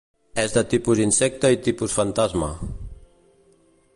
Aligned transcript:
És 0.43 0.53
de 0.53 0.63
tipus 0.71 1.01
insecte 1.03 1.51
i 1.57 1.61
tipus 1.69 1.97
fantasma. 1.99 2.51